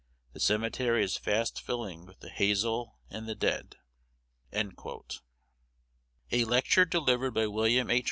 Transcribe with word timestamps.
The 0.33 0.39
cemetery 0.39 1.03
is 1.03 1.15
fast 1.15 1.61
filling 1.61 2.07
with 2.07 2.21
the 2.21 2.31
hazel 2.31 2.97
and 3.11 3.29
the 3.29 3.35
dead." 3.35 3.75
A 4.51 6.43
lecture 6.43 6.85
delivered 6.85 7.35
by 7.35 7.45
William 7.45 7.87
H. 7.91 7.99